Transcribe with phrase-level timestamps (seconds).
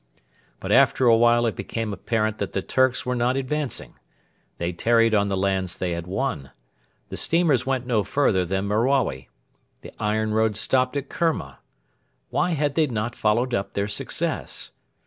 [0.59, 3.99] But after a while it became apparent that the 'Turks' were not advancing.
[4.57, 6.49] They tarried on the lands they had won.
[7.09, 9.29] The steamers went no further than Merawi.
[9.81, 11.59] The iron road stopped at Kerma.
[12.31, 14.71] Why had they not followed up their success?